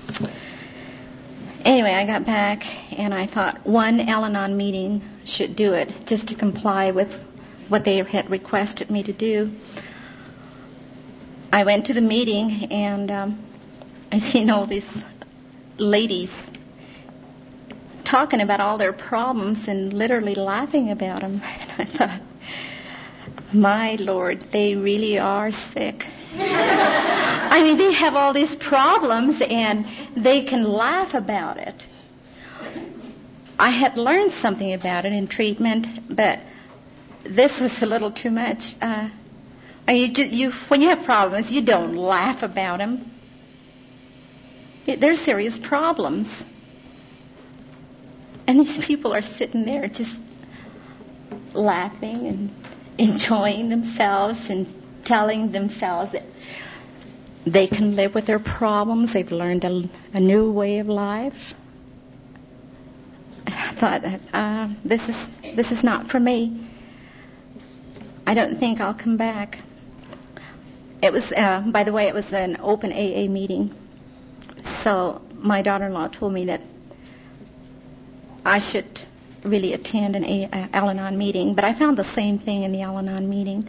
[1.63, 2.65] Anyway, I got back,
[2.97, 7.23] and I thought one Al Anon meeting should do it, just to comply with
[7.67, 9.51] what they had requested me to do.
[11.51, 13.39] I went to the meeting and um,
[14.11, 14.89] I seen all these
[15.77, 16.33] ladies
[18.03, 21.41] talking about all their problems and literally laughing about them.
[21.69, 22.21] And I thought,
[23.53, 26.05] my Lord, they really are sick.
[26.37, 31.85] I mean, they have all these problems and they can laugh about it.
[33.59, 36.39] I had learned something about it in treatment, but
[37.23, 38.75] this was a little too much.
[38.81, 39.09] Uh,
[39.89, 43.09] you, you, when you have problems, you don't laugh about them.
[44.85, 46.43] They're serious problems.
[48.47, 50.17] And these people are sitting there just
[51.53, 52.55] laughing and
[52.97, 54.73] enjoying themselves and
[55.05, 56.23] telling themselves that
[57.45, 59.13] they can live with their problems.
[59.13, 61.53] They've learned a, a new way of life.
[63.45, 66.67] And I thought that uh, this is this is not for me.
[68.25, 69.59] I don't think I'll come back.
[71.01, 73.73] It was, uh, by the way, it was an open AA meeting.
[74.83, 76.61] So my daughter-in-law told me that
[78.45, 78.99] I should
[79.43, 83.29] really attend an uh, Al-Anon meeting, but I found the same thing in the Al-Anon
[83.29, 83.67] meeting.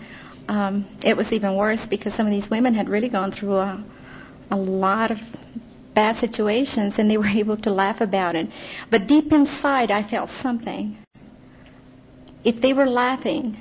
[0.48, 3.84] Um, it was even worse because some of these women had really gone through a,
[4.50, 5.20] a lot of
[5.94, 8.48] bad situations and they were able to laugh about it.
[8.88, 10.96] But deep inside, I felt something.
[12.44, 13.58] If they were laughing,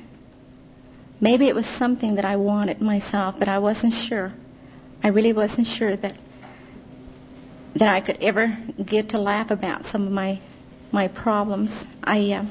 [1.20, 4.34] maybe it was something that I wanted myself, but I wasn't sure.
[5.04, 6.16] I really wasn't sure that
[7.76, 10.40] that I could ever get to laugh about some of my
[10.92, 11.86] my problems.
[12.04, 12.46] I uh,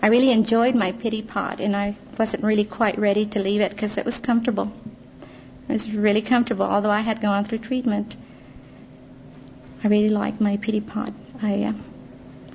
[0.00, 3.70] I really enjoyed my pity pot, and I wasn't really quite ready to leave it
[3.70, 4.72] because it was comfortable.
[5.68, 8.16] It was really comfortable, although I had gone through treatment.
[9.82, 11.12] I really liked my pity pot.
[11.42, 11.72] I uh,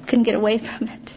[0.07, 1.13] couldn't get away from it.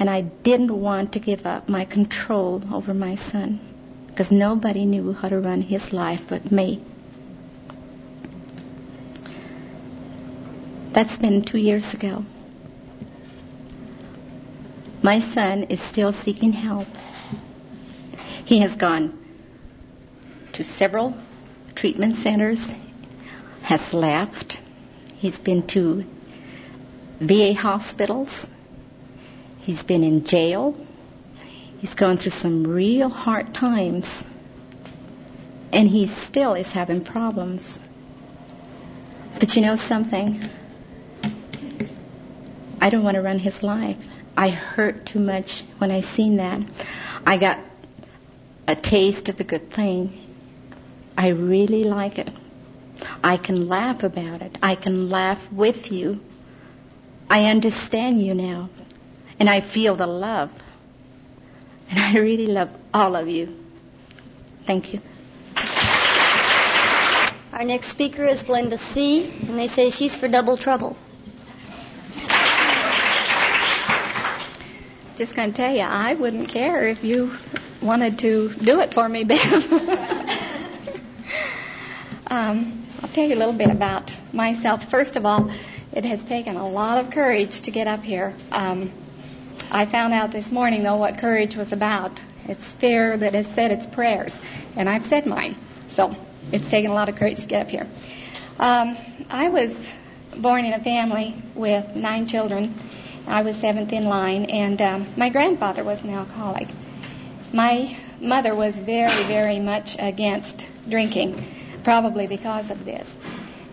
[0.00, 3.60] And I didn't want to give up my control over my son
[4.08, 6.82] because nobody knew how to run his life but me.
[10.92, 12.24] That's been two years ago.
[15.02, 16.88] My son is still seeking help.
[18.44, 19.16] He has gone
[20.54, 21.16] to several
[21.74, 22.66] treatment centers,
[23.62, 24.60] has left.
[25.18, 26.04] He's been to
[27.20, 28.49] VA hospitals.
[29.60, 30.76] He's been in jail.
[31.80, 34.24] He's gone through some real hard times.
[35.72, 37.78] And he still is having problems.
[39.38, 40.48] But you know something?
[42.80, 43.96] I don't want to run his life.
[44.36, 46.62] I hurt too much when I seen that.
[47.26, 47.58] I got
[48.66, 50.26] a taste of the good thing.
[51.16, 52.30] I really like it.
[53.22, 54.56] I can laugh about it.
[54.62, 56.20] I can laugh with you.
[57.28, 58.70] I understand you now.
[59.40, 60.50] And I feel the love.
[61.90, 63.56] And I really love all of you.
[64.66, 65.00] Thank you.
[67.52, 70.96] Our next speaker is Glenda C., and they say she's for double trouble.
[75.16, 77.30] just going to tell you, I wouldn't care if you
[77.82, 79.72] wanted to do it for me, Bev.
[82.28, 84.88] um, I'll tell you a little bit about myself.
[84.90, 85.50] First of all,
[85.92, 88.34] it has taken a lot of courage to get up here.
[88.50, 88.92] Um,
[89.70, 92.20] I found out this morning, though, what courage was about.
[92.46, 94.38] It's fear that has said its prayers,
[94.76, 95.56] and I've said mine.
[95.88, 96.16] So
[96.52, 97.86] it's taken a lot of courage to get up here.
[98.58, 98.96] Um,
[99.30, 99.92] I was
[100.36, 102.74] born in a family with nine children
[103.26, 106.68] I was seventh in line, and um, my grandfather was an alcoholic.
[107.52, 111.44] My mother was very, very much against drinking,
[111.84, 113.16] probably because of this.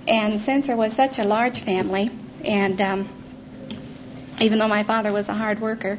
[0.08, 2.12] And since there was such a large family,
[2.46, 3.10] and um,
[4.40, 5.98] even though my father was a hard worker,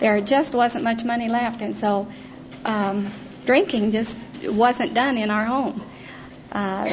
[0.00, 2.08] there just wasn't much money left, and so
[2.64, 3.10] um,
[3.46, 5.82] drinking just wasn't done in our home.
[6.52, 6.90] Uh,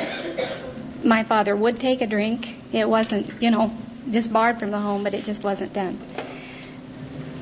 [1.04, 2.56] my father would take a drink.
[2.71, 3.75] It wasn't, you know,
[4.10, 5.99] just barred from the home, but it just wasn't done.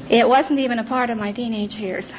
[0.10, 2.12] It wasn't even a part of my teenage years.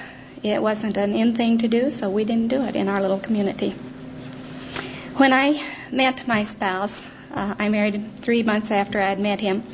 [0.43, 3.19] It wasn't an in thing to do, so we didn't do it in our little
[3.19, 3.75] community.
[5.17, 9.65] When I met my spouse, uh, I married three months after I had met him.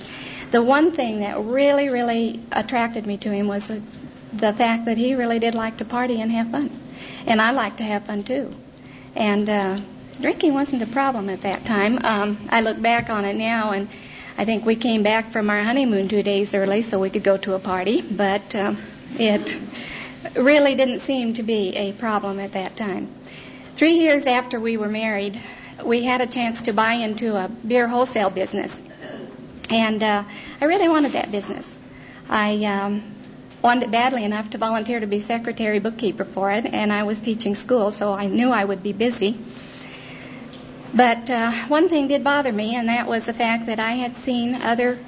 [0.50, 3.82] The one thing that really, really attracted me to him was the,
[4.32, 6.70] the fact that he really did like to party and have fun.
[7.26, 8.54] And I like to have fun too.
[9.14, 9.80] And uh,
[10.20, 11.98] drinking wasn't a problem at that time.
[12.04, 13.88] Um, I look back on it now and
[14.38, 17.38] I think we came back from our honeymoon two days early so we could go
[17.38, 18.74] to a party, but uh,
[19.18, 19.58] it
[20.34, 23.08] really didn't seem to be a problem at that time.
[23.76, 25.40] Three years after we were married,
[25.84, 28.80] we had a chance to buy into a beer wholesale business.
[29.70, 30.24] And uh,
[30.60, 31.76] I really wanted that business.
[32.28, 33.02] I um,
[33.62, 37.20] wanted it badly enough to volunteer to be secretary bookkeeper for it, and I was
[37.20, 39.38] teaching school, so I knew I would be busy.
[40.94, 44.16] But uh, one thing did bother me, and that was the fact that I had
[44.16, 44.98] seen other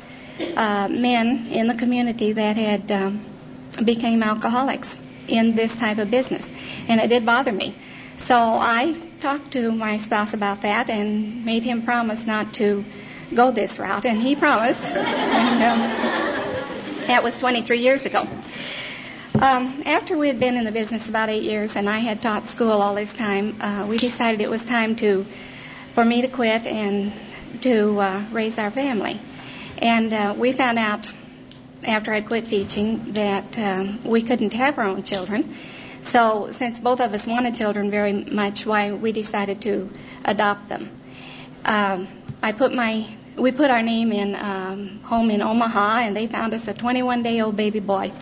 [0.56, 3.24] uh, men in the community that had um,
[3.84, 6.48] became alcoholics in this type of business,
[6.88, 7.74] and it did bother me.
[8.18, 12.84] So I talked to my spouse about that and made him promise not to
[13.34, 14.84] go this route, and he promised.
[14.84, 15.80] and, um,
[17.06, 18.26] that was 23 years ago.
[19.34, 22.48] Um, after we had been in the business about eight years, and I had taught
[22.48, 25.26] school all this time, uh, we decided it was time to
[25.94, 27.12] for me to quit and
[27.62, 29.20] to uh, raise our family.
[29.78, 31.12] And uh, we found out
[31.84, 35.54] after I'd quit teaching that um, we couldn't have our own children.
[36.02, 39.90] So since both of us wanted children very much, why we decided to
[40.24, 40.90] adopt them.
[41.64, 42.08] Um,
[42.42, 43.06] I put my
[43.38, 47.22] we put our name in um, home in Omaha, and they found us a 21
[47.22, 48.12] day old baby boy.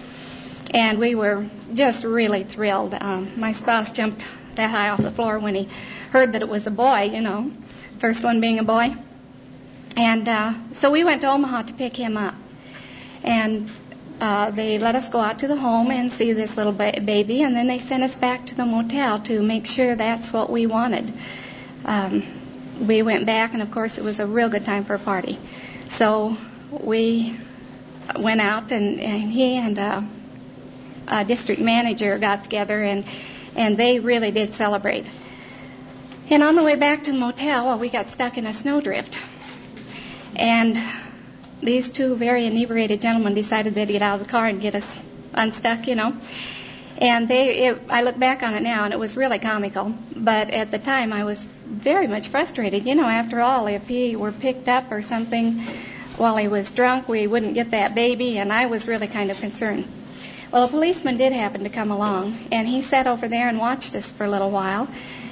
[0.73, 2.95] And we were just really thrilled.
[2.95, 5.69] Um, my spouse jumped that high off the floor when he
[6.11, 7.51] heard that it was a boy, you know
[7.99, 8.95] first one being a boy.
[9.97, 12.35] And uh, so we went to Omaha to pick him up.
[13.23, 13.71] And
[14.21, 17.43] uh, they let us go out to the home and see this little ba- baby,
[17.43, 20.67] and then they sent us back to the motel to make sure that's what we
[20.67, 21.13] wanted.
[21.85, 22.23] Um,
[22.81, 25.39] we went back, and of course, it was a real good time for a party.
[25.91, 26.37] So
[26.71, 27.39] we
[28.19, 30.03] went out, and, and he and uh,
[31.09, 33.05] a district manager got together, and
[33.55, 35.09] and they really did celebrate.
[36.29, 39.19] And on the way back to the motel, well, we got stuck in a snowdrift,
[40.35, 40.77] and
[41.61, 45.01] these two very inebriated gentlemen decided they'd get out of the car and get us
[45.33, 46.17] unstuck, you know.
[46.99, 49.95] And they, it, I look back on it now, and it was really comical.
[50.15, 51.47] But at the time, I was
[51.77, 52.87] very much frustrated.
[52.87, 55.61] You know, after all, if he were picked up or something
[56.17, 59.39] while he was drunk, we wouldn't get that baby, and I was really kind of
[59.39, 59.87] concerned.
[60.51, 63.95] Well, a policeman did happen to come along, and he sat over there and watched
[63.95, 64.89] us for a little while.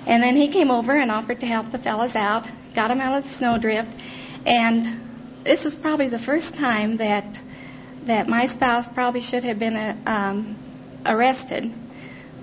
[0.06, 3.16] And then he came over and offered to help the fellas out, got them out
[3.18, 3.90] of the snowdrift,
[4.44, 5.00] and
[5.44, 7.40] this was probably the first time that
[8.04, 10.56] that my spouse probably should have been uh, um,
[11.06, 11.72] arrested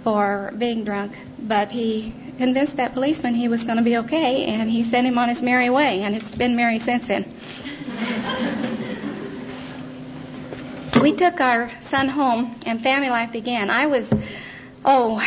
[0.03, 4.69] for being drunk, but he convinced that policeman he was going to be okay, and
[4.69, 7.25] he sent him on his merry way, and it's been merry since then.
[11.01, 13.69] we took our son home, and family life began.
[13.69, 14.11] I was,
[14.85, 15.21] oh,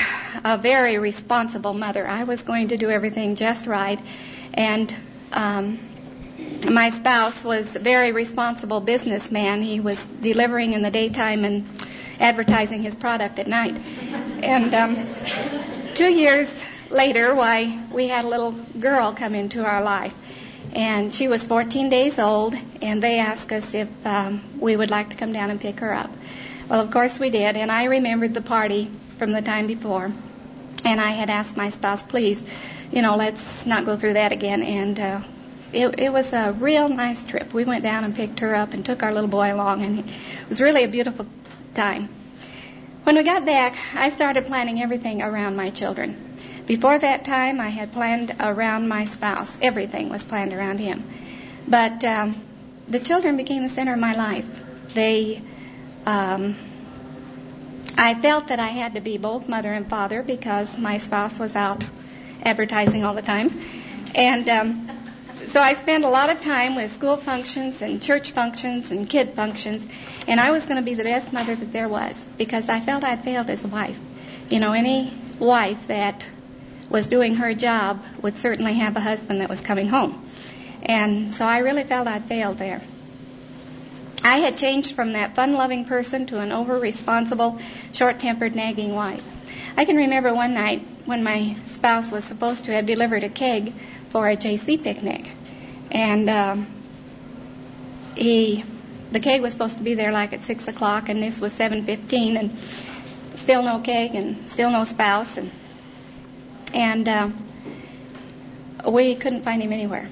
[0.45, 2.07] a very responsible mother.
[2.07, 4.01] I was going to do everything just right,
[4.53, 4.95] and
[5.33, 5.79] um,
[6.71, 9.63] my spouse was a very responsible businessman.
[9.63, 11.67] He was delivering in the daytime and
[12.21, 13.77] advertising his product at night.
[14.43, 15.09] And um,
[15.95, 16.49] two years
[16.95, 20.15] later, why we had a little girl come into our life,
[20.73, 22.55] and she was 14 days old.
[22.81, 25.93] And they asked us if um, we would like to come down and pick her
[25.93, 26.11] up.
[26.69, 27.57] Well, of course we did.
[27.57, 30.13] And I remembered the party from the time before,
[30.85, 32.43] and I had asked my spouse, please,
[32.91, 34.63] you know, let's not go through that again.
[34.63, 35.21] And uh,
[35.73, 37.53] it, it was a real nice trip.
[37.53, 40.07] We went down and picked her up and took our little boy along, and it
[40.49, 41.27] was really a beautiful
[41.75, 42.09] time.
[43.03, 46.34] When we got back, I started planning everything around my children.
[46.67, 49.57] Before that time, I had planned around my spouse.
[49.61, 51.05] Everything was planned around him.
[51.69, 52.41] But um,
[52.89, 54.47] the children became the center of my life.
[54.95, 55.43] They,
[56.07, 56.57] um,
[57.97, 61.55] I felt that I had to be both mother and father because my spouse was
[61.55, 61.85] out
[62.43, 63.61] advertising all the time.
[64.15, 64.91] And um,
[65.49, 69.35] so I spent a lot of time with school functions and church functions and kid
[69.35, 69.87] functions,
[70.27, 73.05] and I was going to be the best mother that there was because I felt
[73.05, 74.01] I'd failed as a wife.
[74.51, 76.27] You know, any wife that
[76.95, 80.25] was doing her job would certainly have a husband that was coming home.
[80.85, 82.81] And so I really felt I'd failed there.
[84.23, 87.59] I had changed from that fun loving person to an over responsible,
[87.93, 89.25] short tempered, nagging wife.
[89.77, 93.75] I can remember one night when my spouse was supposed to have delivered a keg
[94.11, 95.29] for a JC picnic.
[95.91, 96.69] And um,
[98.15, 98.65] he,
[99.11, 101.85] the keg was supposed to be there like at six o'clock, and this was seven
[101.85, 102.57] fifteen, and
[103.35, 105.51] still no keg, and still no spouse, and
[106.75, 107.31] and uh,
[108.89, 110.09] we couldn't find him anywhere.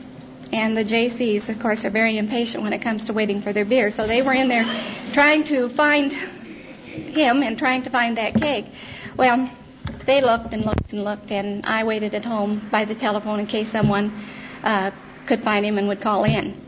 [0.52, 3.64] And the JCs, of course, are very impatient when it comes to waiting for their
[3.64, 4.64] beer, so they were in there
[5.12, 8.66] trying to find him and trying to find that keg.
[9.16, 9.50] Well,
[10.06, 13.46] they looked and looked and looked, and I waited at home by the telephone in
[13.46, 14.12] case someone
[14.62, 14.90] uh,
[15.26, 16.60] could find him and would call in.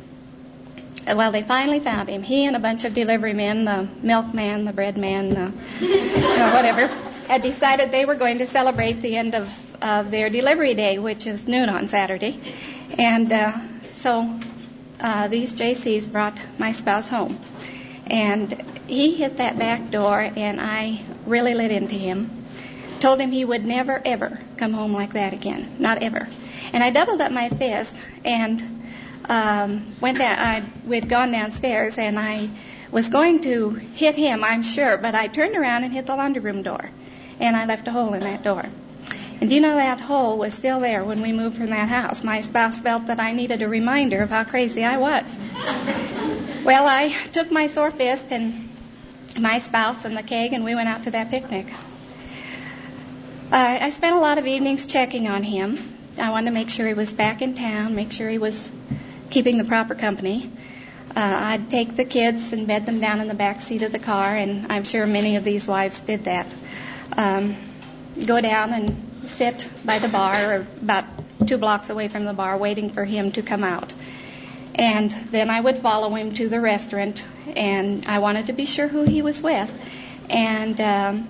[1.06, 2.22] Well, they finally found him.
[2.22, 6.54] He and a bunch of delivery men, the milkman, the bread man, the, you know,
[6.54, 6.88] whatever,
[7.28, 9.50] had decided they were going to celebrate the end of,
[9.82, 12.40] of their delivery day, which is noon on Saturday.
[12.98, 13.52] And uh,
[13.94, 14.38] so
[15.00, 17.38] uh, these JCs brought my spouse home.
[18.06, 18.52] And
[18.86, 22.44] he hit that back door, and I really lit into him
[23.04, 25.76] told him he would never, ever come home like that again.
[25.78, 26.26] Not ever.
[26.72, 27.94] And I doubled up my fist
[28.24, 28.82] and
[29.28, 30.38] um, went down.
[30.38, 32.48] I, we'd gone downstairs and I
[32.90, 36.40] was going to hit him, I'm sure, but I turned around and hit the laundry
[36.40, 36.88] room door.
[37.40, 38.64] And I left a hole in that door.
[39.40, 42.24] And do you know that hole was still there when we moved from that house?
[42.24, 45.36] My spouse felt that I needed a reminder of how crazy I was.
[46.64, 48.70] well, I took my sore fist and
[49.38, 51.66] my spouse and the keg, and we went out to that picnic.
[53.52, 55.78] Uh, I spent a lot of evenings checking on him.
[56.18, 58.70] I wanted to make sure he was back in town, make sure he was
[59.30, 60.50] keeping the proper company.
[61.10, 63.98] Uh, I'd take the kids and bed them down in the back seat of the
[63.98, 66.46] car, and I'm sure many of these wives did that.
[67.16, 67.56] Um,
[68.26, 71.04] go down and sit by the bar, or about
[71.46, 73.92] two blocks away from the bar, waiting for him to come out.
[74.74, 78.88] And then I would follow him to the restaurant, and I wanted to be sure
[78.88, 79.72] who he was with.
[80.28, 81.28] And um,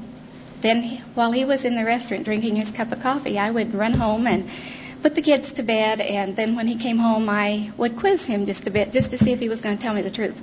[0.60, 3.92] then, while he was in the restaurant drinking his cup of coffee, I would run
[3.92, 4.48] home and
[5.02, 6.00] put the kids to bed.
[6.00, 9.18] And then, when he came home, I would quiz him just a bit, just to
[9.18, 10.40] see if he was going to tell me the truth.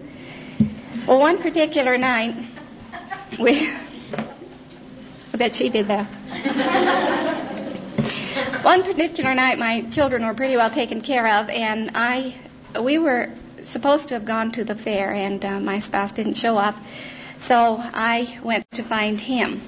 [1.07, 2.35] Well, one particular night,
[3.39, 3.67] we,
[5.33, 6.07] I bet she did that.
[8.63, 12.35] One particular night, my children were pretty well taken care of, and I,
[12.79, 13.29] we were
[13.63, 16.75] supposed to have gone to the fair, and uh, my spouse didn't show up,
[17.39, 19.61] so I went to find him.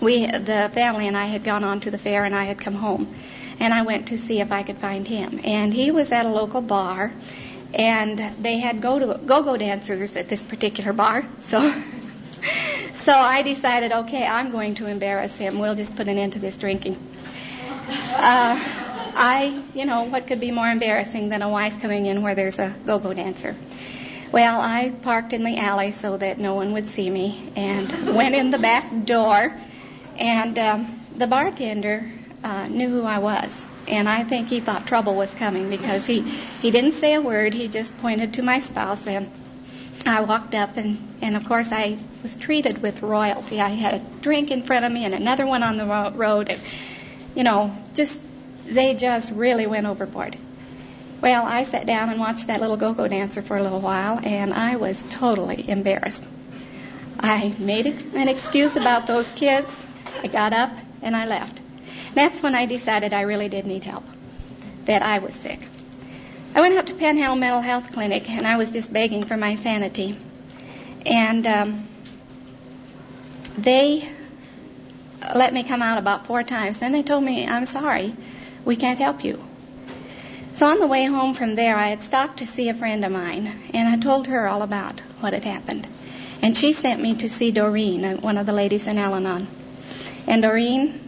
[0.00, 2.74] We, the family and I had gone on to the fair, and I had come
[2.74, 3.14] home,
[3.60, 6.30] and I went to see if I could find him, and he was at a
[6.30, 7.12] local bar,
[7.74, 11.82] and they had go-go dancers at this particular bar, so.
[13.06, 15.60] So I decided, okay, I'm going to embarrass him.
[15.60, 16.96] We'll just put an end to this drinking.
[17.88, 18.58] Uh,
[19.14, 22.58] I, you know, what could be more embarrassing than a wife coming in where there's
[22.58, 23.54] a go-go dancer?
[24.32, 28.34] Well, I parked in the alley so that no one would see me and went
[28.34, 29.52] in the back door,
[30.18, 32.10] and um, the bartender
[32.42, 33.64] uh, knew who I was.
[33.86, 37.54] And I think he thought trouble was coming because he, he didn't say a word.
[37.54, 39.30] He just pointed to my spouse and
[40.06, 43.60] I walked up and, and of course I was treated with royalty.
[43.60, 46.60] I had a drink in front of me and another one on the road and,
[47.34, 48.20] you know, just,
[48.66, 50.36] they just really went overboard.
[51.20, 54.54] Well, I sat down and watched that little go-go dancer for a little while and
[54.54, 56.22] I was totally embarrassed.
[57.18, 59.74] I made an excuse about those kids.
[60.22, 60.70] I got up
[61.02, 61.60] and I left.
[62.14, 64.04] That's when I decided I really did need help,
[64.84, 65.60] that I was sick.
[66.56, 69.56] I went out to Panhandle Mental Health Clinic and I was just begging for my
[69.56, 70.16] sanity.
[71.04, 71.86] And um,
[73.58, 74.08] they
[75.34, 76.78] let me come out about four times.
[76.78, 78.14] Then they told me, I'm sorry,
[78.64, 79.38] we can't help you.
[80.54, 83.12] So on the way home from there, I had stopped to see a friend of
[83.12, 85.86] mine, and I told her all about what had happened.
[86.40, 89.46] And she sent me to see Doreen, uh, one of the ladies in Al Anon.
[90.26, 90.98] And Doreen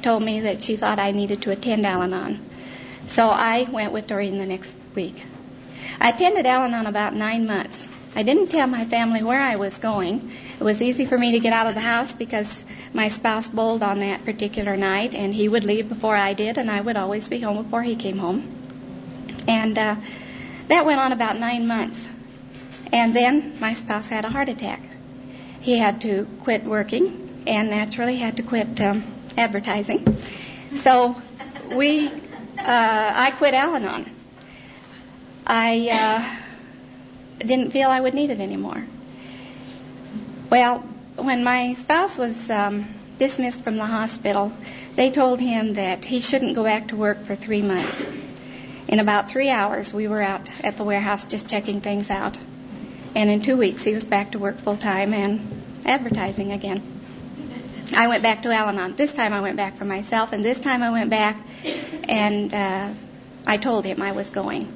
[0.00, 2.40] told me that she thought I needed to attend Al Anon.
[3.12, 5.22] So I went with Doreen the next week.
[6.00, 7.86] I attended Al Anon about nine months.
[8.16, 10.30] I didn't tell my family where I was going.
[10.58, 13.82] It was easy for me to get out of the house because my spouse bowled
[13.82, 17.28] on that particular night, and he would leave before I did, and I would always
[17.28, 18.48] be home before he came home.
[19.46, 19.96] And uh,
[20.68, 22.08] that went on about nine months.
[22.94, 24.80] And then my spouse had a heart attack.
[25.60, 29.04] He had to quit working and naturally had to quit um,
[29.36, 30.16] advertising.
[30.76, 31.20] So
[31.74, 32.10] we,
[32.64, 34.10] uh, I quit Al Anon.
[35.46, 38.84] I uh, didn't feel I would need it anymore.
[40.50, 40.78] Well,
[41.16, 44.52] when my spouse was um, dismissed from the hospital,
[44.96, 48.04] they told him that he shouldn't go back to work for three months.
[48.88, 52.36] In about three hours, we were out at the warehouse just checking things out.
[53.14, 56.91] And in two weeks, he was back to work full time and advertising again.
[57.94, 58.94] I went back to Al Anon.
[58.96, 61.36] This time I went back for myself, and this time I went back
[62.08, 62.88] and uh,
[63.46, 64.66] I told him I was going.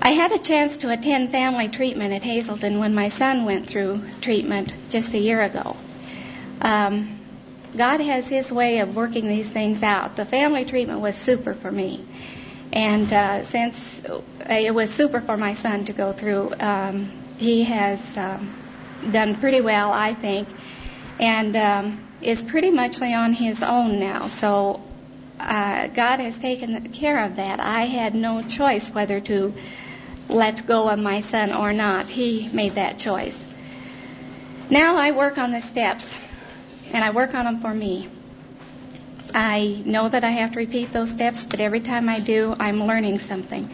[0.00, 4.02] I had a chance to attend family treatment at Hazelden when my son went through
[4.20, 5.76] treatment just a year ago.
[6.60, 7.18] Um,
[7.76, 10.16] God has His way of working these things out.
[10.16, 12.04] The family treatment was super for me.
[12.72, 14.02] And uh, since
[14.48, 18.54] it was super for my son to go through, um, he has um,
[19.10, 20.48] done pretty well, I think,
[21.18, 24.28] and um, is pretty much on his own now.
[24.28, 24.82] So
[25.38, 27.60] uh, God has taken care of that.
[27.60, 29.54] I had no choice whether to
[30.28, 32.06] let go of my son or not.
[32.06, 33.42] He made that choice.
[34.68, 36.12] Now I work on the steps,
[36.92, 38.08] and I work on them for me.
[39.32, 42.84] I know that I have to repeat those steps, but every time I do, I'm
[42.84, 43.70] learning something,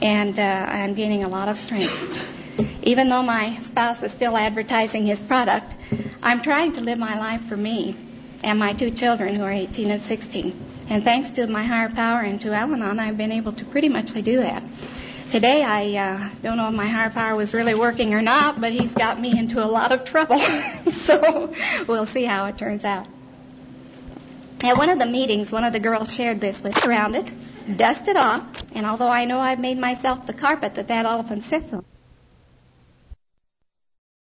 [0.00, 2.28] and uh, I'm gaining a lot of strength.
[2.82, 5.74] Even though my spouse is still advertising his product,
[6.22, 7.96] I'm trying to live my life for me
[8.44, 10.54] and my two children who are 18 and 16.
[10.88, 13.88] And thanks to my higher power and to Al Anon, I've been able to pretty
[13.88, 14.62] much do that.
[15.30, 18.70] Today, I uh, don't know if my higher power was really working or not, but
[18.72, 20.38] he's got me into a lot of trouble.
[20.92, 21.54] so
[21.88, 23.08] we'll see how it turns out.
[24.62, 27.32] At one of the meetings, one of the girls shared this with around it,
[27.76, 28.44] dusted off,
[28.74, 31.84] and although I know I've made myself the carpet that that elephant sits on,